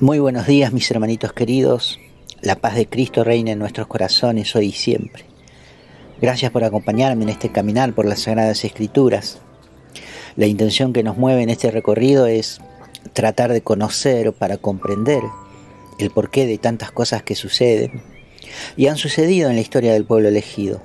Muy 0.00 0.18
buenos 0.18 0.46
días 0.46 0.72
mis 0.72 0.90
hermanitos 0.90 1.34
queridos, 1.34 2.00
la 2.40 2.56
paz 2.56 2.74
de 2.74 2.86
Cristo 2.86 3.22
reina 3.22 3.50
en 3.50 3.58
nuestros 3.58 3.86
corazones 3.86 4.56
hoy 4.56 4.68
y 4.68 4.72
siempre. 4.72 5.26
Gracias 6.22 6.50
por 6.50 6.64
acompañarme 6.64 7.24
en 7.24 7.28
este 7.28 7.52
caminar 7.52 7.92
por 7.92 8.06
las 8.06 8.20
Sagradas 8.20 8.64
Escrituras. 8.64 9.40
La 10.36 10.46
intención 10.46 10.94
que 10.94 11.02
nos 11.02 11.18
mueve 11.18 11.42
en 11.42 11.50
este 11.50 11.70
recorrido 11.70 12.24
es 12.24 12.62
tratar 13.12 13.52
de 13.52 13.60
conocer 13.60 14.32
para 14.32 14.56
comprender 14.56 15.22
el 15.98 16.08
porqué 16.10 16.46
de 16.46 16.56
tantas 16.56 16.92
cosas 16.92 17.22
que 17.22 17.34
suceden 17.34 18.02
y 18.78 18.86
han 18.86 18.96
sucedido 18.96 19.50
en 19.50 19.56
la 19.56 19.60
historia 19.60 19.92
del 19.92 20.06
pueblo 20.06 20.28
elegido, 20.28 20.80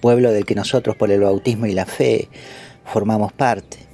pueblo 0.00 0.30
del 0.30 0.46
que 0.46 0.54
nosotros 0.54 0.94
por 0.94 1.10
el 1.10 1.22
bautismo 1.22 1.66
y 1.66 1.72
la 1.72 1.84
fe 1.84 2.28
formamos 2.84 3.32
parte. 3.32 3.87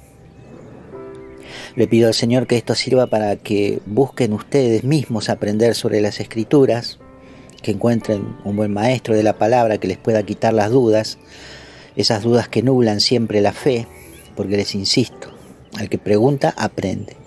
Le 1.75 1.87
pido 1.87 2.07
al 2.07 2.13
Señor 2.13 2.47
que 2.47 2.55
esto 2.55 2.73
sirva 2.73 3.07
para 3.07 3.35
que 3.35 3.79
busquen 3.85 4.31
ustedes 4.31 4.85
mismos 4.85 5.27
aprender 5.29 5.75
sobre 5.75 5.99
las 5.99 6.21
escrituras, 6.21 6.99
que 7.61 7.71
encuentren 7.71 8.37
un 8.45 8.55
buen 8.55 8.71
maestro 8.71 9.13
de 9.13 9.23
la 9.23 9.37
palabra 9.37 9.77
que 9.77 9.89
les 9.89 9.97
pueda 9.97 10.23
quitar 10.23 10.53
las 10.53 10.71
dudas, 10.71 11.17
esas 11.97 12.23
dudas 12.23 12.47
que 12.47 12.63
nublan 12.63 13.01
siempre 13.01 13.41
la 13.41 13.51
fe, 13.51 13.87
porque 14.37 14.55
les 14.55 14.73
insisto, 14.73 15.27
al 15.77 15.89
que 15.89 15.97
pregunta 15.97 16.53
aprende. 16.55 17.17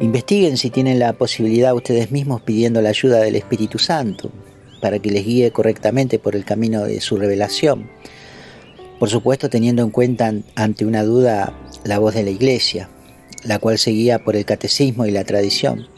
Investiguen 0.00 0.56
si 0.56 0.70
tienen 0.70 0.98
la 0.98 1.12
posibilidad 1.12 1.72
ustedes 1.72 2.10
mismos 2.10 2.42
pidiendo 2.42 2.82
la 2.82 2.88
ayuda 2.88 3.20
del 3.20 3.36
Espíritu 3.36 3.78
Santo 3.78 4.32
para 4.80 4.98
que 4.98 5.10
les 5.10 5.24
guíe 5.24 5.52
correctamente 5.52 6.18
por 6.18 6.34
el 6.34 6.44
camino 6.44 6.82
de 6.84 7.00
su 7.00 7.16
revelación. 7.16 7.90
Por 8.98 9.08
supuesto 9.08 9.48
teniendo 9.48 9.82
en 9.82 9.90
cuenta 9.90 10.32
ante 10.56 10.84
una 10.84 11.04
duda 11.04 11.52
la 11.84 11.98
voz 11.98 12.14
de 12.14 12.24
la 12.24 12.30
iglesia, 12.30 12.88
la 13.44 13.58
cual 13.58 13.78
se 13.78 13.90
guía 13.90 14.18
por 14.18 14.36
el 14.36 14.44
catecismo 14.44 15.06
y 15.06 15.10
la 15.10 15.24
tradición, 15.24 15.88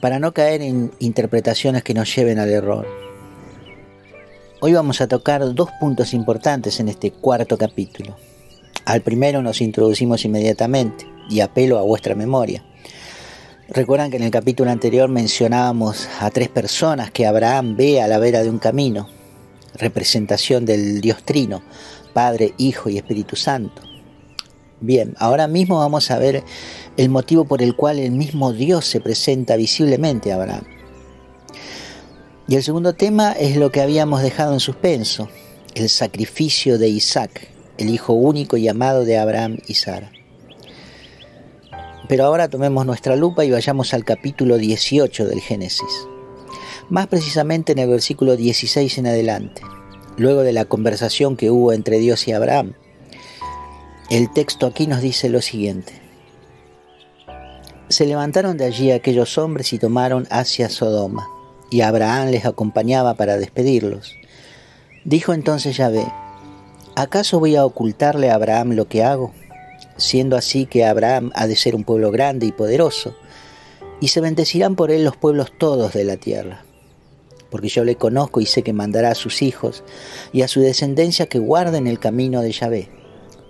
para 0.00 0.18
no 0.18 0.32
caer 0.32 0.62
en 0.62 0.92
interpretaciones 0.98 1.82
que 1.82 1.94
nos 1.94 2.14
lleven 2.14 2.38
al 2.38 2.50
error. 2.50 2.86
Hoy 4.60 4.74
vamos 4.74 5.00
a 5.00 5.08
tocar 5.08 5.54
dos 5.54 5.70
puntos 5.80 6.12
importantes 6.12 6.80
en 6.80 6.88
este 6.88 7.10
cuarto 7.10 7.56
capítulo. 7.56 8.16
Al 8.84 9.02
primero 9.02 9.42
nos 9.42 9.60
introducimos 9.60 10.24
inmediatamente 10.24 11.06
y 11.28 11.40
apelo 11.40 11.78
a 11.78 11.82
vuestra 11.82 12.14
memoria. 12.14 12.64
Recuerdan 13.68 14.10
que 14.10 14.16
en 14.16 14.24
el 14.24 14.30
capítulo 14.30 14.70
anterior 14.70 15.08
mencionábamos 15.08 16.08
a 16.18 16.30
tres 16.30 16.48
personas 16.48 17.10
que 17.10 17.26
Abraham 17.26 17.76
ve 17.76 18.02
a 18.02 18.08
la 18.08 18.18
vera 18.18 18.42
de 18.42 18.50
un 18.50 18.58
camino, 18.58 19.08
representación 19.74 20.66
del 20.66 21.00
Dios 21.00 21.22
Trino, 21.22 21.62
Padre, 22.12 22.52
Hijo 22.58 22.88
y 22.88 22.96
Espíritu 22.96 23.36
Santo. 23.36 23.89
Bien, 24.82 25.14
ahora 25.18 25.46
mismo 25.46 25.78
vamos 25.78 26.10
a 26.10 26.18
ver 26.18 26.42
el 26.96 27.10
motivo 27.10 27.44
por 27.44 27.60
el 27.62 27.76
cual 27.76 27.98
el 27.98 28.12
mismo 28.12 28.54
Dios 28.54 28.86
se 28.86 29.00
presenta 29.00 29.56
visiblemente 29.56 30.32
a 30.32 30.36
Abraham. 30.36 30.64
Y 32.48 32.56
el 32.56 32.62
segundo 32.62 32.94
tema 32.94 33.32
es 33.32 33.56
lo 33.56 33.70
que 33.70 33.82
habíamos 33.82 34.22
dejado 34.22 34.54
en 34.54 34.60
suspenso, 34.60 35.28
el 35.74 35.90
sacrificio 35.90 36.78
de 36.78 36.88
Isaac, 36.88 37.48
el 37.76 37.90
hijo 37.90 38.14
único 38.14 38.56
y 38.56 38.68
amado 38.68 39.04
de 39.04 39.18
Abraham 39.18 39.58
y 39.66 39.74
Sara. 39.74 40.10
Pero 42.08 42.24
ahora 42.24 42.48
tomemos 42.48 42.86
nuestra 42.86 43.16
lupa 43.16 43.44
y 43.44 43.50
vayamos 43.50 43.92
al 43.92 44.06
capítulo 44.06 44.56
18 44.56 45.26
del 45.26 45.40
Génesis, 45.40 46.08
más 46.88 47.06
precisamente 47.06 47.72
en 47.72 47.80
el 47.80 47.90
versículo 47.90 48.34
16 48.34 48.96
en 48.96 49.08
adelante, 49.08 49.60
luego 50.16 50.40
de 50.40 50.54
la 50.54 50.64
conversación 50.64 51.36
que 51.36 51.50
hubo 51.50 51.74
entre 51.74 51.98
Dios 51.98 52.26
y 52.26 52.32
Abraham 52.32 52.72
el 54.10 54.28
texto 54.28 54.66
aquí 54.66 54.88
nos 54.88 55.02
dice 55.02 55.28
lo 55.28 55.40
siguiente. 55.40 55.92
Se 57.88 58.06
levantaron 58.06 58.56
de 58.56 58.64
allí 58.64 58.90
aquellos 58.90 59.38
hombres 59.38 59.72
y 59.72 59.78
tomaron 59.78 60.26
hacia 60.30 60.68
Sodoma, 60.68 61.28
y 61.70 61.82
Abraham 61.82 62.30
les 62.30 62.44
acompañaba 62.44 63.14
para 63.14 63.38
despedirlos. 63.38 64.16
Dijo 65.04 65.32
entonces 65.32 65.76
Yahvé, 65.76 66.04
¿acaso 66.96 67.38
voy 67.38 67.54
a 67.54 67.64
ocultarle 67.64 68.30
a 68.30 68.34
Abraham 68.34 68.72
lo 68.72 68.88
que 68.88 69.04
hago? 69.04 69.32
Siendo 69.96 70.36
así 70.36 70.66
que 70.66 70.84
Abraham 70.84 71.30
ha 71.36 71.46
de 71.46 71.54
ser 71.54 71.76
un 71.76 71.84
pueblo 71.84 72.10
grande 72.10 72.46
y 72.46 72.52
poderoso, 72.52 73.14
y 74.00 74.08
se 74.08 74.20
bendecirán 74.20 74.74
por 74.74 74.90
él 74.90 75.04
los 75.04 75.16
pueblos 75.16 75.52
todos 75.56 75.92
de 75.92 76.02
la 76.02 76.16
tierra. 76.16 76.64
Porque 77.48 77.68
yo 77.68 77.84
le 77.84 77.94
conozco 77.94 78.40
y 78.40 78.46
sé 78.46 78.62
que 78.64 78.72
mandará 78.72 79.12
a 79.12 79.16
sus 79.16 79.40
hijos 79.40 79.84
y 80.32 80.42
a 80.42 80.48
su 80.48 80.60
descendencia 80.60 81.26
que 81.26 81.38
guarden 81.38 81.86
el 81.86 82.00
camino 82.00 82.42
de 82.42 82.50
Yahvé 82.50 82.99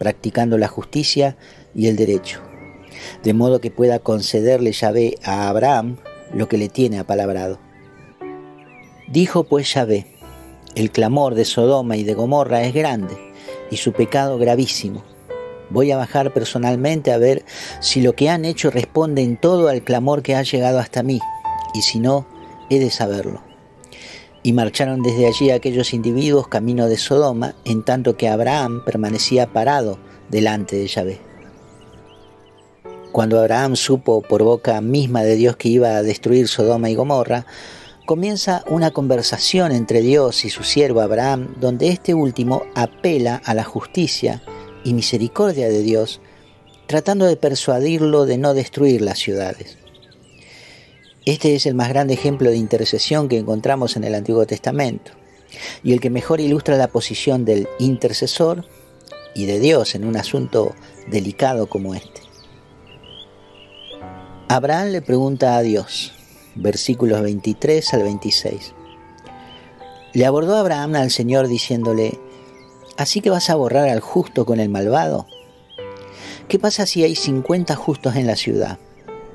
practicando 0.01 0.57
la 0.57 0.67
justicia 0.67 1.37
y 1.75 1.89
el 1.89 1.97
derecho, 1.97 2.41
de 3.23 3.35
modo 3.35 3.61
que 3.61 3.71
pueda 3.71 3.99
concederle 3.99 4.73
Yahvé 4.73 5.17
a 5.23 5.51
Abraham 5.51 5.99
lo 6.33 6.49
que 6.49 6.57
le 6.57 6.71
tiene 6.71 6.99
apalabrado. 6.99 7.61
Dijo 9.09 9.45
pues 9.45 9.75
Yahvé, 9.75 10.07
el 10.75 10.91
clamor 10.91 11.35
de 11.35 11.45
Sodoma 11.45 11.99
y 11.99 12.05
de 12.05 12.15
Gomorra 12.15 12.63
es 12.63 12.73
grande 12.73 13.15
y 13.71 13.77
su 13.77 13.93
pecado 13.93 14.39
gravísimo. 14.39 15.05
Voy 15.69 15.93
a 15.93 15.99
bajar 15.99 16.33
personalmente 16.33 17.13
a 17.13 17.19
ver 17.19 17.45
si 17.81 18.01
lo 18.01 18.15
que 18.15 18.31
han 18.31 18.47
hecho 18.47 18.71
responde 18.71 19.21
en 19.21 19.37
todo 19.37 19.69
al 19.69 19.83
clamor 19.83 20.23
que 20.23 20.35
ha 20.35 20.43
llegado 20.43 20.79
hasta 20.79 21.03
mí, 21.03 21.21
y 21.75 21.83
si 21.83 22.01
no, 22.01 22.27
he 22.71 22.79
de 22.79 22.91
saberlo. 22.91 23.50
Y 24.43 24.53
marcharon 24.53 25.03
desde 25.03 25.27
allí 25.27 25.51
aquellos 25.51 25.93
individuos 25.93 26.49
camino 26.49 26.89
de 26.89 26.97
Sodoma, 26.97 27.55
en 27.65 27.85
tanto 27.85 28.17
que 28.17 28.29
Abraham 28.29 28.83
permanecía 28.85 29.53
parado 29.53 29.99
delante 30.31 30.77
de 30.77 30.87
Yahvé. 30.87 31.21
Cuando 33.13 33.41
Abraham 33.41 33.75
supo 33.75 34.23
por 34.23 34.45
boca 34.45 34.81
misma 34.81 35.23
de 35.23 35.35
Dios 35.35 35.57
que 35.57 35.69
iba 35.69 35.97
a 35.97 36.03
destruir 36.03 36.47
Sodoma 36.47 36.91
y 36.91 36.95
Gomorra, 36.95 37.45
comienza 38.07 38.65
una 38.69 38.93
conversación 38.93 39.73
entre 39.73 40.01
Dios 40.01 40.45
y 40.45 40.51
su 40.51 40.63
siervo 40.63 41.01
Abraham, 41.01 41.55
donde 41.61 41.89
este 41.89 42.15
último 42.15 42.63
apela 42.75 43.43
a 43.45 43.53
la 43.53 43.65
justicia 43.65 44.43
y 44.85 44.95
misericordia 44.95 45.69
de 45.69 45.83
Dios, 45.83 46.21
tratando 46.87 47.27
de 47.27 47.37
persuadirlo 47.37 48.27
de 48.27 48.39
no 48.39 48.55
destruir 48.55 49.03
las 49.03 49.19
ciudades. 49.19 49.80
Este 51.27 51.55
es 51.55 51.67
el 51.67 51.75
más 51.75 51.91
grande 51.91 52.15
ejemplo 52.15 52.51
de 52.51 52.57
intercesión 52.57 53.29
que 53.29 53.37
encontramos 53.37 53.97
en 53.97 54.05
el 54.05 54.15
Antiguo 54.15 54.47
Testamento 54.47 55.13
y 55.83 55.93
el 55.93 56.01
que 56.01 56.09
mejor 56.09 56.41
ilustra 56.41 56.77
la 56.77 56.89
posición 56.89 57.45
del 57.45 57.69
intercesor 57.79 58.65
y 59.35 59.45
de 59.45 59.61
Dios 59.61 59.95
en 59.95 60.07
un 60.07 60.17
asunto 60.17 60.75
delicado 61.09 61.69
como 61.69 61.95
este. 61.95 62.23
Abraham 64.49 64.89
le 64.89 65.03
pregunta 65.03 65.57
a 65.57 65.63
Dios, 65.63 66.13
versículos 66.55 67.21
23 67.21 67.95
al 67.95 68.03
26. 68.03 68.75
Le 70.15 70.27
abordó 70.27 70.57
Abraham 70.57 70.97
al 70.97 71.11
Señor 71.11 71.49
diciéndole, 71.49 72.19
¿así 72.97 73.21
que 73.21 73.31
vas 73.31 73.51
a 73.51 73.57
borrar 73.57 73.89
al 73.89 74.01
justo 74.01 74.47
con 74.47 74.59
el 74.59 74.71
malvado? 74.71 75.27
¿Qué 76.49 76.59
pasa 76.59 76.87
si 76.87 77.05
hay 77.05 77.15
50 77.15 77.77
justos 77.77 78.17
en 78.17 78.27
la 78.27 78.37
ciudad? 78.37 78.79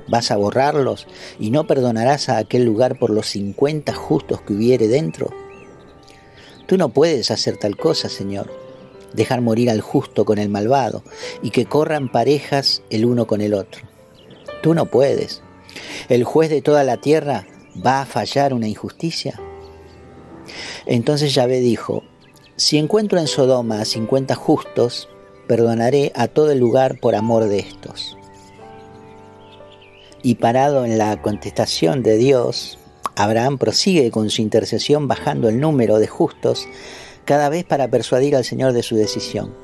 ¿Vas 0.08 0.30
a 0.30 0.36
borrarlos 0.36 1.06
y 1.40 1.50
no 1.50 1.66
perdonarás 1.66 2.28
a 2.28 2.38
aquel 2.38 2.64
lugar 2.64 2.98
por 2.98 3.10
los 3.10 3.26
cincuenta 3.26 3.92
justos 3.92 4.40
que 4.42 4.52
hubiere 4.52 4.86
dentro? 4.86 5.30
Tú 6.66 6.78
no 6.78 6.90
puedes 6.90 7.30
hacer 7.30 7.56
tal 7.56 7.76
cosa, 7.76 8.08
Señor, 8.08 8.52
dejar 9.12 9.40
morir 9.40 9.70
al 9.70 9.80
justo 9.80 10.24
con 10.24 10.38
el 10.38 10.48
malvado 10.48 11.02
y 11.42 11.50
que 11.50 11.66
corran 11.66 12.10
parejas 12.10 12.82
el 12.90 13.04
uno 13.04 13.26
con 13.26 13.40
el 13.40 13.54
otro. 13.54 13.82
Tú 14.62 14.74
no 14.74 14.86
puedes. 14.86 15.42
¿El 16.08 16.24
juez 16.24 16.50
de 16.50 16.62
toda 16.62 16.84
la 16.84 16.98
tierra 16.98 17.46
va 17.84 18.02
a 18.02 18.06
fallar 18.06 18.54
una 18.54 18.68
injusticia? 18.68 19.40
Entonces 20.86 21.34
Yahvé 21.34 21.60
dijo, 21.60 22.04
si 22.54 22.78
encuentro 22.78 23.18
en 23.18 23.26
Sodoma 23.26 23.80
a 23.80 23.84
cincuenta 23.84 24.36
justos, 24.36 25.08
perdonaré 25.48 26.12
a 26.14 26.28
todo 26.28 26.52
el 26.52 26.58
lugar 26.58 27.00
por 27.00 27.16
amor 27.16 27.48
de 27.48 27.58
estos 27.58 28.16
y 30.26 30.34
parado 30.34 30.84
en 30.84 30.98
la 30.98 31.22
contestación 31.22 32.02
de 32.02 32.16
Dios, 32.16 32.80
Abraham 33.14 33.58
prosigue 33.58 34.10
con 34.10 34.28
su 34.28 34.42
intercesión 34.42 35.06
bajando 35.06 35.48
el 35.48 35.60
número 35.60 36.00
de 36.00 36.08
justos 36.08 36.66
cada 37.24 37.48
vez 37.48 37.64
para 37.64 37.86
persuadir 37.92 38.34
al 38.34 38.44
Señor 38.44 38.72
de 38.72 38.82
su 38.82 38.96
decisión. 38.96 39.54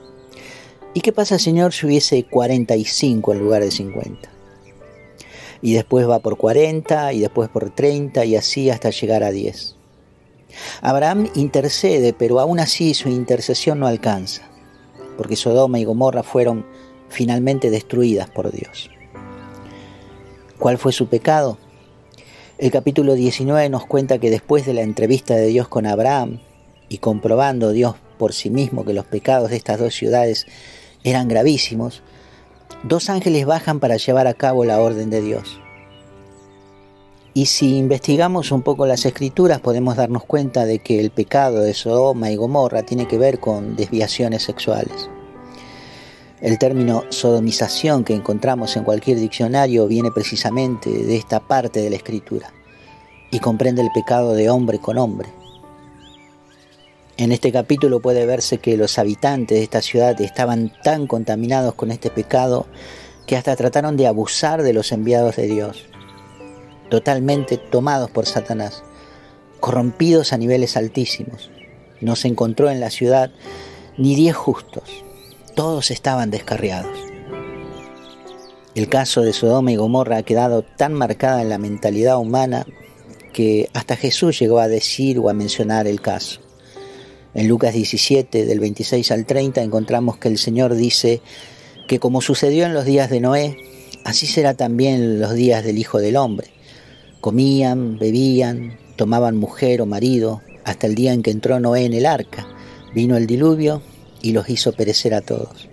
¿Y 0.95 1.01
qué 1.01 1.11
pasa, 1.11 1.41
Señor, 1.41 1.73
si 1.73 1.87
hubiese 1.87 2.23
45 2.27 3.33
en 3.33 3.39
lugar 3.41 3.65
de 3.65 3.73
50? 3.73 4.31
Y 5.63 5.73
después 5.73 6.09
va 6.09 6.21
por 6.21 6.37
40 6.37 7.13
y 7.13 7.19
después 7.19 7.49
por 7.49 7.71
30 7.71 8.25
y 8.25 8.37
así 8.37 8.71
hasta 8.71 8.91
llegar 8.91 9.25
a 9.25 9.33
10. 9.33 9.75
Abraham 10.81 11.29
intercede, 11.35 12.13
pero 12.13 12.39
aún 12.39 12.61
así 12.61 12.95
su 12.95 13.09
intercesión 13.09 13.81
no 13.81 13.89
alcanza, 13.89 14.49
porque 15.17 15.35
Sodoma 15.35 15.81
y 15.81 15.85
Gomorra 15.85 16.23
fueron 16.23 16.65
finalmente 17.09 17.69
destruidas 17.69 18.31
por 18.31 18.53
Dios. 18.53 18.91
¿Cuál 20.63 20.79
fue 20.79 20.93
su 20.93 21.09
pecado? 21.09 21.59
El 22.57 22.71
capítulo 22.71 23.15
19 23.15 23.69
nos 23.69 23.85
cuenta 23.85 24.19
que 24.19 24.31
después 24.31 24.65
de 24.65 24.73
la 24.73 24.83
entrevista 24.83 25.35
de 25.35 25.47
Dios 25.47 25.67
con 25.67 25.87
Abraham 25.87 26.39
y 26.89 26.99
comprobando 26.99 27.73
Dios 27.73 27.97
por 28.17 28.33
sí 28.33 28.49
mismo 28.49 28.85
que 28.85 28.93
los 28.93 29.05
pecados 29.05 29.51
de 29.51 29.57
estas 29.57 29.81
dos 29.81 29.93
ciudades 29.93 30.47
eran 31.03 31.27
gravísimos, 31.27 32.05
dos 32.85 33.11
ángeles 33.11 33.45
bajan 33.45 33.81
para 33.81 33.97
llevar 33.97 34.29
a 34.29 34.35
cabo 34.35 34.65
la 34.65 34.81
orden 34.81 35.11
de 35.11 35.21
Dios. 35.21 35.59
Y 37.35 37.47
si 37.47 37.77
investigamos 37.77 38.53
un 38.53 38.63
poco 38.63 38.87
las 38.87 39.05
escrituras 39.05 39.59
podemos 39.59 39.97
darnos 39.97 40.23
cuenta 40.23 40.65
de 40.65 40.79
que 40.79 41.01
el 41.01 41.11
pecado 41.11 41.59
de 41.59 41.75
Sodoma 41.75 42.31
y 42.31 42.37
Gomorra 42.37 42.85
tiene 42.85 43.09
que 43.09 43.19
ver 43.19 43.41
con 43.41 43.75
desviaciones 43.75 44.45
sexuales. 44.45 45.11
El 46.43 46.59
término 46.59 47.05
sodomización 47.11 48.03
que 48.03 48.15
encontramos 48.15 48.77
en 48.77 48.83
cualquier 48.83 49.17
diccionario 49.21 49.87
viene 49.87 50.11
precisamente 50.11 50.91
de 50.91 51.17
esta 51.17 51.39
parte 51.39 51.81
de 51.81 51.89
la 51.89 51.95
escritura 51.95 52.53
y 53.31 53.39
comprende 53.39 53.81
el 53.81 53.93
pecado 53.95 54.35
de 54.35 54.51
hombre 54.51 54.81
con 54.81 54.99
hombre. 54.99 55.29
En 57.17 57.31
este 57.31 57.53
capítulo 57.53 58.01
puede 58.01 58.27
verse 58.27 58.59
que 58.59 58.77
los 58.77 58.99
habitantes 58.99 59.57
de 59.57 59.63
esta 59.63 59.83
ciudad 59.83 60.21
estaban 60.21 60.73
tan 60.83 61.07
contaminados 61.07 61.75
con 61.75 61.93
este 61.93 62.11
pecado 62.11 62.67
que 63.25 63.37
hasta 63.37 63.55
trataron 63.55 63.97
de 63.97 64.09
abusar 64.09 64.65
de 64.65 64.73
los 64.73 64.91
enviados 64.91 65.37
de 65.37 65.47
Dios, 65.47 65.85
totalmente 66.91 67.57
tomados 67.57 68.11
por 68.11 68.27
Satanás, 68.27 68.83
corrompidos 69.61 70.33
a 70.33 70.39
niveles 70.39 70.77
altísimos. 70.77 71.53
No 72.01 72.17
se 72.17 72.27
encontró 72.27 72.69
en 72.69 72.81
la 72.81 72.91
ciudad 72.91 73.31
ni 73.97 74.17
diez 74.17 74.35
justos, 74.35 75.05
todos 75.55 75.91
estaban 75.91 76.31
descarriados. 76.31 76.97
El 78.75 78.89
caso 78.89 79.21
de 79.21 79.33
Sodoma 79.33 79.73
y 79.73 79.77
Gomorra 79.77 80.19
ha 80.19 80.23
quedado 80.23 80.63
tan 80.63 80.95
marcada 80.95 81.43
en 81.43 81.51
la 81.51 81.59
mentalidad 81.59 82.19
humana 82.19 82.67
que 83.33 83.69
hasta 83.75 83.97
Jesús 83.97 84.39
llegó 84.39 84.61
a 84.61 84.69
decir 84.69 85.19
o 85.19 85.29
a 85.29 85.35
mencionar 85.35 85.87
el 85.87 86.01
caso. 86.01 86.41
En 87.35 87.49
Lucas 87.49 87.75
17, 87.75 88.47
del 88.47 88.61
26 88.61 89.11
al 89.11 89.27
30, 89.27 89.63
encontramos 89.63 90.17
que 90.17 90.29
el 90.29 90.39
Señor 90.39 90.75
dice 90.75 91.21
que 91.87 91.99
como 91.99 92.21
sucedió 92.21 92.65
en 92.65 92.75
los 92.75 92.85
días 92.85 93.11
de 93.11 93.21
Noé, 93.21 93.57
así 94.05 94.27
será 94.27 94.55
también 94.55 94.95
en 94.95 95.21
los 95.21 95.35
días 95.35 95.65
del 95.65 95.79
Hijo 95.79 95.99
del 95.99 96.17
Hombre. 96.17 96.49
Comían, 97.21 97.99
bebían, 97.99 98.79
tomaban 98.97 99.37
mujer 99.37 99.81
o 99.83 99.87
marido, 99.87 100.43
hasta 100.65 100.87
el 100.87 100.95
día 100.95 101.13
en 101.13 101.23
que 101.23 101.31
entró 101.31 101.61
Noé 101.61 101.85
en 101.85 101.95
el 101.95 102.07
arca. 102.07 102.47
Vino 102.95 103.17
el 103.17 103.27
diluvio 103.27 103.83
y 104.23 104.33
los 104.33 104.49
hizo 104.49 104.73
perecer 104.73 105.15
a 105.15 105.21
todos. 105.21 105.69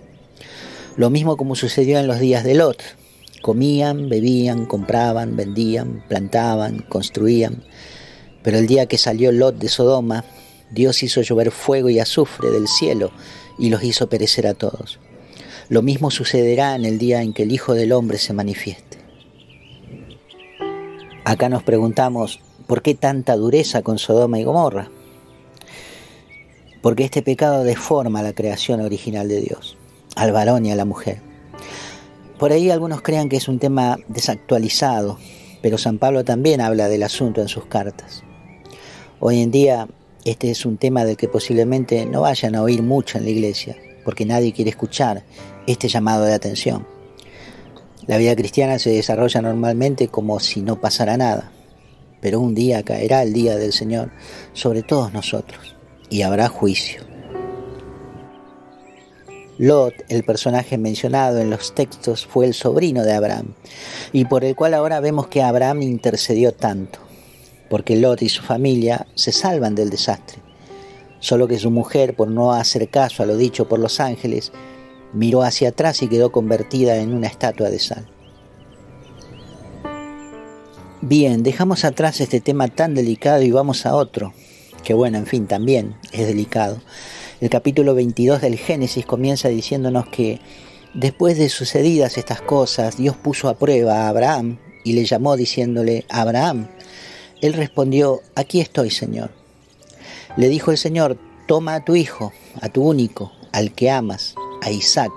Lo 0.96 1.08
mismo 1.08 1.36
como 1.36 1.54
sucedió 1.54 1.98
en 1.98 2.06
los 2.06 2.18
días 2.18 2.44
de 2.44 2.54
Lot. 2.54 2.82
Comían, 3.40 4.08
bebían, 4.08 4.66
compraban, 4.66 5.36
vendían, 5.36 6.04
plantaban, 6.08 6.80
construían. 6.80 7.64
Pero 8.42 8.58
el 8.58 8.66
día 8.66 8.86
que 8.86 8.98
salió 8.98 9.32
Lot 9.32 9.56
de 9.56 9.68
Sodoma, 9.68 10.24
Dios 10.70 11.02
hizo 11.02 11.22
llover 11.22 11.50
fuego 11.50 11.88
y 11.88 11.98
azufre 11.98 12.50
del 12.50 12.68
cielo 12.68 13.12
y 13.58 13.70
los 13.70 13.82
hizo 13.82 14.08
perecer 14.08 14.46
a 14.46 14.54
todos. 14.54 14.98
Lo 15.68 15.82
mismo 15.82 16.10
sucederá 16.10 16.74
en 16.74 16.84
el 16.84 16.98
día 16.98 17.22
en 17.22 17.32
que 17.32 17.44
el 17.44 17.52
Hijo 17.52 17.74
del 17.74 17.92
Hombre 17.92 18.18
se 18.18 18.32
manifieste. 18.32 18.98
Acá 21.24 21.48
nos 21.48 21.62
preguntamos, 21.62 22.40
¿por 22.66 22.82
qué 22.82 22.94
tanta 22.94 23.36
dureza 23.36 23.82
con 23.82 23.98
Sodoma 23.98 24.38
y 24.38 24.44
Gomorra? 24.44 24.90
Porque 26.82 27.04
este 27.04 27.22
pecado 27.22 27.64
deforma 27.64 28.22
la 28.22 28.32
creación 28.32 28.80
original 28.80 29.28
de 29.28 29.40
Dios, 29.40 29.76
al 30.16 30.32
varón 30.32 30.64
y 30.66 30.72
a 30.72 30.76
la 30.76 30.84
mujer. 30.84 31.20
Por 32.38 32.52
ahí 32.52 32.70
algunos 32.70 33.02
crean 33.02 33.28
que 33.28 33.36
es 33.36 33.48
un 33.48 33.58
tema 33.58 33.98
desactualizado, 34.08 35.18
pero 35.60 35.76
San 35.76 35.98
Pablo 35.98 36.24
también 36.24 36.60
habla 36.60 36.88
del 36.88 37.02
asunto 37.02 37.42
en 37.42 37.48
sus 37.48 37.66
cartas. 37.66 38.22
Hoy 39.18 39.42
en 39.42 39.50
día 39.50 39.88
este 40.24 40.50
es 40.50 40.64
un 40.64 40.78
tema 40.78 41.04
del 41.04 41.16
que 41.16 41.28
posiblemente 41.28 42.06
no 42.06 42.22
vayan 42.22 42.54
a 42.54 42.62
oír 42.62 42.82
mucho 42.82 43.18
en 43.18 43.24
la 43.24 43.30
iglesia, 43.30 43.76
porque 44.04 44.24
nadie 44.24 44.52
quiere 44.52 44.70
escuchar 44.70 45.22
este 45.66 45.88
llamado 45.88 46.24
de 46.24 46.34
atención. 46.34 46.86
La 48.06 48.16
vida 48.16 48.34
cristiana 48.34 48.78
se 48.78 48.90
desarrolla 48.90 49.42
normalmente 49.42 50.08
como 50.08 50.40
si 50.40 50.62
no 50.62 50.80
pasara 50.80 51.18
nada, 51.18 51.52
pero 52.22 52.40
un 52.40 52.54
día 52.54 52.82
caerá 52.82 53.22
el 53.22 53.34
día 53.34 53.56
del 53.56 53.74
Señor 53.74 54.10
sobre 54.54 54.82
todos 54.82 55.12
nosotros 55.12 55.79
y 56.10 56.22
habrá 56.22 56.48
juicio. 56.48 57.02
Lot, 59.58 59.94
el 60.08 60.24
personaje 60.24 60.78
mencionado 60.78 61.38
en 61.38 61.50
los 61.50 61.74
textos, 61.74 62.26
fue 62.26 62.46
el 62.46 62.54
sobrino 62.54 63.04
de 63.04 63.12
Abraham, 63.12 63.54
y 64.12 64.24
por 64.24 64.44
el 64.44 64.56
cual 64.56 64.74
ahora 64.74 65.00
vemos 65.00 65.28
que 65.28 65.42
Abraham 65.42 65.82
intercedió 65.82 66.52
tanto, 66.52 66.98
porque 67.68 67.96
Lot 67.96 68.22
y 68.22 68.28
su 68.28 68.42
familia 68.42 69.06
se 69.14 69.32
salvan 69.32 69.74
del 69.74 69.90
desastre, 69.90 70.38
solo 71.20 71.46
que 71.46 71.58
su 71.58 71.70
mujer, 71.70 72.16
por 72.16 72.28
no 72.28 72.52
hacer 72.52 72.88
caso 72.88 73.22
a 73.22 73.26
lo 73.26 73.36
dicho 73.36 73.68
por 73.68 73.78
los 73.78 74.00
ángeles, 74.00 74.50
miró 75.12 75.42
hacia 75.42 75.68
atrás 75.68 76.02
y 76.02 76.08
quedó 76.08 76.32
convertida 76.32 76.96
en 76.96 77.12
una 77.12 77.26
estatua 77.26 77.68
de 77.68 77.78
sal. 77.78 78.08
Bien, 81.02 81.42
dejamos 81.42 81.84
atrás 81.84 82.20
este 82.20 82.40
tema 82.40 82.68
tan 82.68 82.94
delicado 82.94 83.42
y 83.42 83.50
vamos 83.50 83.84
a 83.84 83.94
otro, 83.94 84.32
que 84.80 84.94
bueno, 84.94 85.18
en 85.18 85.26
fin, 85.26 85.46
también 85.46 85.94
es 86.12 86.26
delicado. 86.26 86.80
El 87.40 87.50
capítulo 87.50 87.94
22 87.94 88.40
del 88.40 88.58
Génesis 88.58 89.06
comienza 89.06 89.48
diciéndonos 89.48 90.08
que 90.08 90.40
después 90.94 91.38
de 91.38 91.48
sucedidas 91.48 92.18
estas 92.18 92.40
cosas, 92.40 92.96
Dios 92.96 93.16
puso 93.16 93.48
a 93.48 93.54
prueba 93.54 94.04
a 94.04 94.08
Abraham 94.08 94.58
y 94.84 94.92
le 94.92 95.04
llamó 95.04 95.36
diciéndole, 95.36 96.04
Abraham. 96.08 96.68
Él 97.40 97.54
respondió, 97.54 98.20
aquí 98.34 98.60
estoy, 98.60 98.90
Señor. 98.90 99.30
Le 100.36 100.48
dijo 100.48 100.70
el 100.70 100.78
Señor, 100.78 101.16
toma 101.46 101.76
a 101.76 101.84
tu 101.84 101.96
hijo, 101.96 102.32
a 102.60 102.68
tu 102.68 102.82
único, 102.82 103.32
al 103.52 103.72
que 103.72 103.90
amas, 103.90 104.34
a 104.62 104.70
Isaac. 104.70 105.12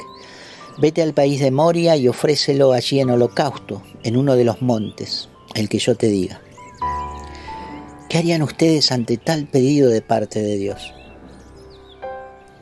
Vete 0.79 1.01
al 1.01 1.13
país 1.13 1.39
de 1.39 1.51
Moria 1.51 1.95
y 1.97 2.07
ofrécelo 2.07 2.71
allí 2.71 2.99
en 2.99 3.11
holocausto, 3.11 3.83
en 4.03 4.17
uno 4.17 4.35
de 4.35 4.43
los 4.43 4.61
montes, 4.61 5.29
el 5.53 5.69
que 5.69 5.77
yo 5.77 5.95
te 5.95 6.07
diga. 6.07 6.41
¿Qué 8.13 8.19
harían 8.19 8.43
ustedes 8.43 8.91
ante 8.91 9.17
tal 9.17 9.47
pedido 9.47 9.89
de 9.89 10.03
parte 10.03 10.39
de 10.39 10.55
Dios? 10.55 10.93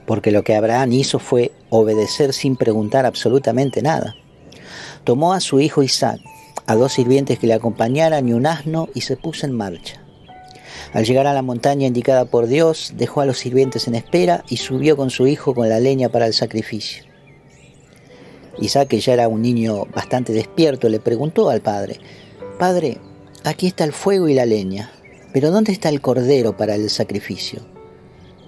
Porque 0.07 0.31
lo 0.31 0.45
que 0.45 0.55
Abraham 0.55 0.93
hizo 0.93 1.19
fue 1.19 1.51
obedecer 1.69 2.31
sin 2.31 2.55
preguntar 2.55 3.05
absolutamente 3.05 3.81
nada. 3.81 4.15
Tomó 5.03 5.33
a 5.33 5.41
su 5.41 5.59
hijo 5.59 5.83
Isaac, 5.83 6.21
a 6.67 6.75
dos 6.75 6.93
sirvientes 6.93 7.37
que 7.37 7.47
le 7.47 7.53
acompañaran 7.53 8.29
y 8.29 8.31
un 8.31 8.45
asno 8.45 8.87
y 8.95 9.01
se 9.01 9.17
puso 9.17 9.45
en 9.45 9.51
marcha. 9.51 10.01
Al 10.93 11.03
llegar 11.03 11.27
a 11.27 11.33
la 11.33 11.41
montaña 11.41 11.85
indicada 11.85 12.23
por 12.23 12.47
Dios, 12.47 12.93
dejó 12.95 13.19
a 13.19 13.25
los 13.25 13.37
sirvientes 13.37 13.89
en 13.89 13.95
espera 13.95 14.45
y 14.47 14.55
subió 14.55 14.95
con 14.95 15.09
su 15.09 15.27
hijo 15.27 15.53
con 15.53 15.67
la 15.67 15.81
leña 15.81 16.07
para 16.07 16.27
el 16.27 16.33
sacrificio. 16.33 17.03
Isaac, 18.57 18.87
que 18.87 19.01
ya 19.01 19.11
era 19.11 19.27
un 19.27 19.41
niño 19.41 19.83
bastante 19.93 20.31
despierto, 20.31 20.87
le 20.87 21.01
preguntó 21.01 21.49
al 21.49 21.59
padre, 21.59 21.99
Padre, 22.57 22.99
aquí 23.43 23.67
está 23.67 23.83
el 23.83 23.91
fuego 23.91 24.29
y 24.29 24.33
la 24.33 24.45
leña, 24.45 24.91
pero 25.33 25.51
¿dónde 25.51 25.71
está 25.71 25.89
el 25.89 26.01
cordero 26.01 26.57
para 26.57 26.75
el 26.75 26.89
sacrificio? 26.89 27.61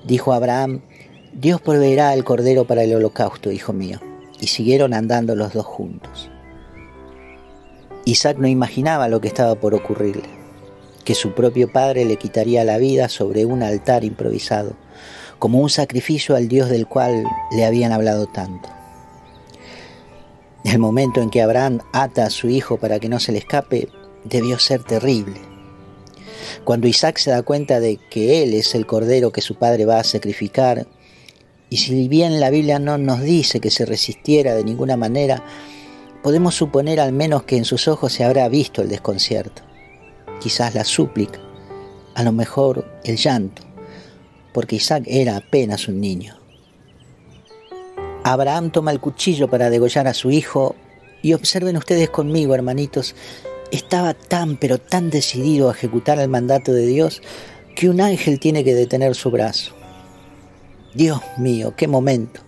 Dijo 0.05 0.33
Abraham, 0.33 0.81
Dios 1.33 1.61
proveerá 1.61 2.13
el 2.13 2.23
cordero 2.23 2.65
para 2.65 2.83
el 2.83 2.93
holocausto, 2.93 3.51
hijo 3.51 3.73
mío. 3.73 3.99
Y 4.39 4.47
siguieron 4.47 4.93
andando 4.93 5.35
los 5.35 5.53
dos 5.53 5.65
juntos. 5.65 6.29
Isaac 8.03 8.37
no 8.37 8.47
imaginaba 8.47 9.07
lo 9.07 9.21
que 9.21 9.29
estaba 9.29 9.55
por 9.55 9.73
ocurrirle, 9.73 10.27
que 11.05 11.15
su 11.15 11.33
propio 11.33 11.71
padre 11.71 12.03
le 12.03 12.17
quitaría 12.17 12.65
la 12.65 12.77
vida 12.77 13.07
sobre 13.07 13.45
un 13.45 13.63
altar 13.63 14.03
improvisado, 14.03 14.73
como 15.39 15.59
un 15.59 15.69
sacrificio 15.69 16.35
al 16.35 16.49
Dios 16.49 16.69
del 16.69 16.87
cual 16.87 17.23
le 17.55 17.63
habían 17.63 17.93
hablado 17.93 18.27
tanto. 18.27 18.67
El 20.65 20.79
momento 20.79 21.21
en 21.21 21.29
que 21.29 21.41
Abraham 21.41 21.79
ata 21.93 22.25
a 22.25 22.29
su 22.29 22.49
hijo 22.49 22.75
para 22.77 22.99
que 22.99 23.07
no 23.07 23.21
se 23.21 23.31
le 23.31 23.37
escape 23.37 23.87
debió 24.25 24.59
ser 24.59 24.83
terrible 24.83 25.52
cuando 26.63 26.87
Isaac 26.87 27.17
se 27.17 27.31
da 27.31 27.43
cuenta 27.43 27.79
de 27.79 27.97
que 28.09 28.43
él 28.43 28.53
es 28.53 28.75
el 28.75 28.85
cordero 28.85 29.31
que 29.31 29.41
su 29.41 29.55
padre 29.55 29.85
va 29.85 29.99
a 29.99 30.03
sacrificar, 30.03 30.87
y 31.69 31.77
si 31.77 32.07
bien 32.07 32.39
la 32.39 32.49
Biblia 32.49 32.79
no 32.79 32.97
nos 32.97 33.21
dice 33.21 33.59
que 33.59 33.71
se 33.71 33.85
resistiera 33.85 34.53
de 34.53 34.63
ninguna 34.63 34.95
manera, 34.95 35.43
podemos 36.21 36.55
suponer 36.55 36.99
al 36.99 37.13
menos 37.13 37.43
que 37.43 37.57
en 37.57 37.65
sus 37.65 37.87
ojos 37.87 38.13
se 38.13 38.23
habrá 38.23 38.47
visto 38.47 38.81
el 38.81 38.89
desconcierto, 38.89 39.63
quizás 40.39 40.75
la 40.75 40.83
súplica, 40.83 41.39
a 42.15 42.23
lo 42.23 42.31
mejor 42.31 42.85
el 43.03 43.17
llanto, 43.17 43.63
porque 44.53 44.75
Isaac 44.75 45.03
era 45.07 45.35
apenas 45.35 45.87
un 45.87 45.99
niño. 45.99 46.37
Abraham 48.23 48.71
toma 48.71 48.91
el 48.91 49.01
cuchillo 49.01 49.49
para 49.49 49.69
degollar 49.69 50.07
a 50.07 50.13
su 50.13 50.31
hijo 50.31 50.75
y 51.21 51.33
observen 51.33 51.75
ustedes 51.75 52.09
conmigo, 52.09 52.55
hermanitos, 52.55 53.15
estaba 53.75 54.13
tan 54.13 54.57
pero 54.57 54.77
tan 54.77 55.09
decidido 55.09 55.69
a 55.69 55.73
ejecutar 55.73 56.19
el 56.19 56.29
mandato 56.29 56.73
de 56.73 56.85
Dios 56.85 57.21
que 57.75 57.89
un 57.89 58.01
ángel 58.01 58.39
tiene 58.39 58.63
que 58.63 58.75
detener 58.75 59.15
su 59.15 59.31
brazo. 59.31 59.73
Dios 60.93 61.21
mío, 61.37 61.73
qué 61.75 61.87
momento. 61.87 62.41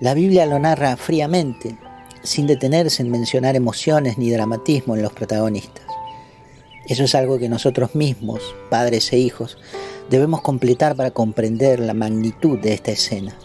La 0.00 0.14
Biblia 0.14 0.46
lo 0.46 0.58
narra 0.58 0.96
fríamente, 0.96 1.76
sin 2.22 2.46
detenerse 2.46 3.02
en 3.02 3.10
mencionar 3.10 3.54
emociones 3.54 4.18
ni 4.18 4.30
dramatismo 4.30 4.96
en 4.96 5.02
los 5.02 5.12
protagonistas. 5.12 5.84
Eso 6.86 7.04
es 7.04 7.14
algo 7.14 7.38
que 7.38 7.48
nosotros 7.48 7.94
mismos, 7.94 8.42
padres 8.68 9.12
e 9.12 9.18
hijos, 9.18 9.56
debemos 10.08 10.42
completar 10.42 10.96
para 10.96 11.12
comprender 11.12 11.78
la 11.78 11.94
magnitud 11.94 12.58
de 12.58 12.72
esta 12.72 12.90
escena. 12.90 13.38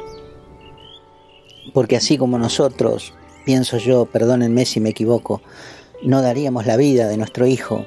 Porque 1.74 1.98
así 1.98 2.18
como 2.18 2.40
nosotros, 2.40 3.14
pienso 3.46 3.78
yo, 3.78 4.06
perdónenme 4.06 4.66
si 4.66 4.80
me 4.80 4.90
equivoco, 4.90 5.42
no 6.04 6.22
daríamos 6.22 6.66
la 6.66 6.78
vida 6.78 7.08
de 7.08 7.18
nuestro 7.18 7.46
hijo, 7.46 7.86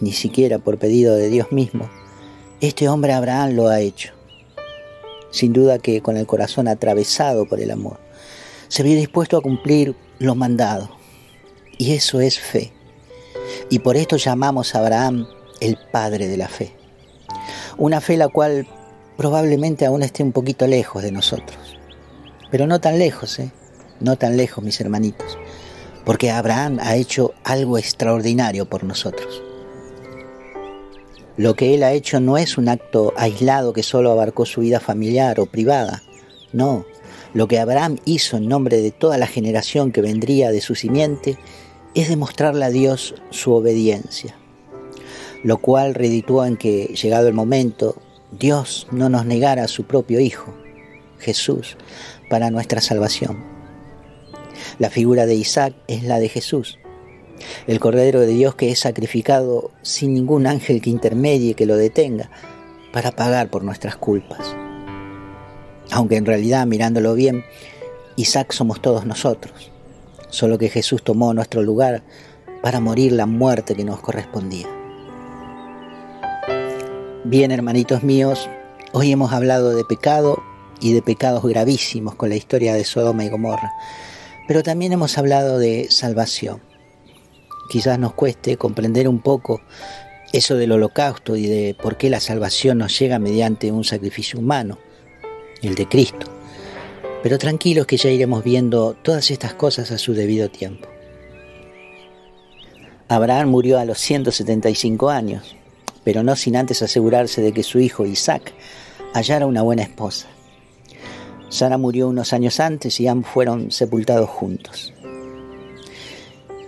ni 0.00 0.12
siquiera 0.12 0.58
por 0.58 0.78
pedido 0.78 1.14
de 1.14 1.28
Dios 1.28 1.52
mismo, 1.52 1.90
este 2.60 2.88
hombre 2.88 3.12
Abraham 3.12 3.54
lo 3.54 3.68
ha 3.68 3.80
hecho. 3.80 4.12
Sin 5.30 5.52
duda 5.52 5.78
que 5.78 6.00
con 6.00 6.16
el 6.16 6.26
corazón 6.26 6.68
atravesado 6.68 7.46
por 7.46 7.60
el 7.60 7.70
amor, 7.70 7.98
se 8.68 8.82
vio 8.82 8.96
dispuesto 8.96 9.36
a 9.36 9.42
cumplir 9.42 9.94
lo 10.18 10.34
mandado. 10.34 10.90
Y 11.76 11.92
eso 11.92 12.20
es 12.20 12.38
fe. 12.38 12.72
Y 13.70 13.78
por 13.78 13.96
esto 13.96 14.16
llamamos 14.16 14.74
a 14.74 14.80
Abraham 14.80 15.26
el 15.60 15.78
padre 15.92 16.26
de 16.28 16.36
la 16.36 16.48
fe. 16.48 16.72
Una 17.76 18.00
fe 18.00 18.16
la 18.16 18.28
cual 18.28 18.66
probablemente 19.16 19.86
aún 19.86 20.02
esté 20.02 20.22
un 20.22 20.32
poquito 20.32 20.66
lejos 20.66 21.02
de 21.02 21.12
nosotros. 21.12 21.78
Pero 22.50 22.66
no 22.66 22.80
tan 22.80 22.98
lejos, 22.98 23.38
¿eh? 23.38 23.50
No 24.00 24.16
tan 24.16 24.36
lejos, 24.36 24.64
mis 24.64 24.80
hermanitos. 24.80 25.38
Porque 26.08 26.30
Abraham 26.30 26.78
ha 26.80 26.96
hecho 26.96 27.34
algo 27.44 27.76
extraordinario 27.76 28.64
por 28.64 28.82
nosotros. 28.82 29.42
Lo 31.36 31.54
que 31.54 31.74
él 31.74 31.82
ha 31.82 31.92
hecho 31.92 32.18
no 32.18 32.38
es 32.38 32.56
un 32.56 32.70
acto 32.70 33.12
aislado 33.14 33.74
que 33.74 33.82
solo 33.82 34.10
abarcó 34.10 34.46
su 34.46 34.62
vida 34.62 34.80
familiar 34.80 35.38
o 35.38 35.44
privada. 35.44 36.02
No, 36.50 36.86
lo 37.34 37.46
que 37.46 37.58
Abraham 37.58 37.98
hizo 38.06 38.38
en 38.38 38.48
nombre 38.48 38.80
de 38.80 38.90
toda 38.90 39.18
la 39.18 39.26
generación 39.26 39.92
que 39.92 40.00
vendría 40.00 40.50
de 40.50 40.62
su 40.62 40.74
simiente 40.74 41.36
es 41.94 42.08
demostrarle 42.08 42.64
a 42.64 42.70
Dios 42.70 43.14
su 43.28 43.52
obediencia, 43.52 44.34
lo 45.44 45.58
cual 45.58 45.94
redituó 45.94 46.46
en 46.46 46.56
que, 46.56 46.86
llegado 46.86 47.28
el 47.28 47.34
momento, 47.34 48.00
Dios 48.32 48.86
no 48.92 49.10
nos 49.10 49.26
negara 49.26 49.64
a 49.64 49.68
su 49.68 49.84
propio 49.84 50.20
Hijo, 50.20 50.54
Jesús, 51.18 51.76
para 52.30 52.50
nuestra 52.50 52.80
salvación. 52.80 53.57
La 54.78 54.90
figura 54.90 55.26
de 55.26 55.34
Isaac 55.34 55.74
es 55.88 56.04
la 56.04 56.20
de 56.20 56.28
Jesús, 56.28 56.78
el 57.66 57.80
Cordero 57.80 58.20
de 58.20 58.28
Dios 58.28 58.54
que 58.54 58.70
es 58.70 58.78
sacrificado 58.78 59.72
sin 59.82 60.14
ningún 60.14 60.46
ángel 60.46 60.80
que 60.80 60.90
intermedie, 60.90 61.54
que 61.54 61.66
lo 61.66 61.76
detenga, 61.76 62.30
para 62.92 63.10
pagar 63.10 63.50
por 63.50 63.64
nuestras 63.64 63.96
culpas. 63.96 64.54
Aunque 65.90 66.16
en 66.16 66.26
realidad, 66.26 66.64
mirándolo 66.66 67.14
bien, 67.14 67.44
Isaac 68.14 68.52
somos 68.52 68.80
todos 68.80 69.04
nosotros, 69.04 69.72
solo 70.28 70.58
que 70.58 70.68
Jesús 70.68 71.02
tomó 71.02 71.34
nuestro 71.34 71.62
lugar 71.62 72.04
para 72.62 72.78
morir 72.78 73.10
la 73.12 73.26
muerte 73.26 73.74
que 73.74 73.84
nos 73.84 74.00
correspondía. 74.00 74.68
Bien, 77.24 77.50
hermanitos 77.50 78.04
míos, 78.04 78.48
hoy 78.92 79.10
hemos 79.10 79.32
hablado 79.32 79.74
de 79.74 79.84
pecado 79.84 80.40
y 80.80 80.92
de 80.92 81.02
pecados 81.02 81.42
gravísimos 81.42 82.14
con 82.14 82.28
la 82.28 82.36
historia 82.36 82.74
de 82.74 82.84
Sodoma 82.84 83.24
y 83.24 83.28
Gomorra, 83.28 83.72
pero 84.48 84.64
también 84.64 84.92
hemos 84.92 85.16
hablado 85.18 85.58
de 85.58 85.86
salvación 85.90 86.60
quizás 87.68 87.98
nos 87.98 88.14
cueste 88.14 88.56
comprender 88.56 89.06
un 89.06 89.20
poco 89.20 89.60
eso 90.32 90.56
del 90.56 90.72
holocausto 90.72 91.36
y 91.36 91.46
de 91.46 91.76
por 91.80 91.96
qué 91.96 92.10
la 92.10 92.20
salvación 92.20 92.78
nos 92.78 92.98
llega 92.98 93.18
mediante 93.18 93.70
un 93.70 93.84
sacrificio 93.84 94.40
humano, 94.40 94.78
el 95.62 95.74
de 95.74 95.86
Cristo. 95.86 96.26
Pero 97.22 97.38
tranquilos 97.38 97.86
que 97.86 97.96
ya 97.96 98.10
iremos 98.10 98.42
viendo 98.42 98.94
todas 98.94 99.30
estas 99.30 99.54
cosas 99.54 99.90
a 99.90 99.98
su 99.98 100.14
debido 100.14 100.50
tiempo. 100.50 100.88
Abraham 103.08 103.48
murió 103.48 103.78
a 103.78 103.84
los 103.84 103.98
175 103.98 105.08
años, 105.08 105.56
pero 106.04 106.22
no 106.22 106.36
sin 106.36 106.56
antes 106.56 106.82
asegurarse 106.82 107.40
de 107.40 107.52
que 107.52 107.62
su 107.62 107.80
hijo 107.80 108.04
Isaac 108.04 108.52
hallara 109.14 109.46
una 109.46 109.62
buena 109.62 109.82
esposa. 109.82 110.28
Sara 111.48 111.78
murió 111.78 112.08
unos 112.08 112.32
años 112.32 112.60
antes 112.60 113.00
y 113.00 113.06
ambos 113.06 113.30
fueron 113.30 113.70
sepultados 113.70 114.28
juntos. 114.28 114.92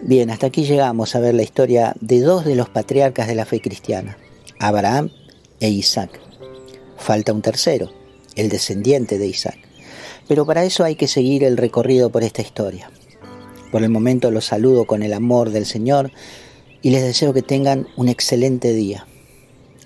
Bien, 0.02 0.30
hasta 0.30 0.46
aquí 0.46 0.64
llegamos 0.64 1.14
a 1.14 1.20
ver 1.20 1.34
la 1.34 1.42
historia 1.42 1.94
de 2.00 2.20
dos 2.20 2.44
de 2.46 2.54
los 2.54 2.70
patriarcas 2.70 3.28
de 3.28 3.34
la 3.34 3.44
fe 3.44 3.60
cristiana, 3.60 4.16
Abraham 4.58 5.10
e 5.60 5.68
Isaac. 5.68 6.18
Falta 6.96 7.32
un 7.32 7.42
tercero, 7.42 7.90
el 8.34 8.48
descendiente 8.48 9.18
de 9.18 9.26
Isaac. 9.26 9.58
Pero 10.26 10.46
para 10.46 10.64
eso 10.64 10.84
hay 10.84 10.94
que 10.94 11.08
seguir 11.08 11.44
el 11.44 11.58
recorrido 11.58 12.10
por 12.10 12.22
esta 12.22 12.40
historia. 12.40 12.90
Por 13.70 13.82
el 13.82 13.90
momento 13.90 14.30
los 14.30 14.46
saludo 14.46 14.86
con 14.86 15.02
el 15.02 15.12
amor 15.12 15.50
del 15.50 15.66
Señor 15.66 16.10
y 16.82 16.90
les 16.90 17.02
deseo 17.02 17.34
que 17.34 17.42
tengan 17.42 17.86
un 17.96 18.08
excelente 18.08 18.72
día. 18.72 19.06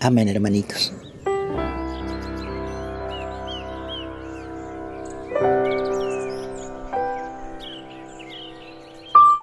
Amén, 0.00 0.28
hermanitos. 0.28 0.92